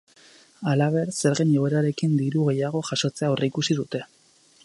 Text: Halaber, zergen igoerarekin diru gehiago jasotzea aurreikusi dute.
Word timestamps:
Halaber, 0.69 1.11
zergen 1.19 1.51
igoerarekin 1.57 2.17
diru 2.23 2.47
gehiago 2.49 2.83
jasotzea 2.89 3.31
aurreikusi 3.35 3.81
dute. 3.83 4.05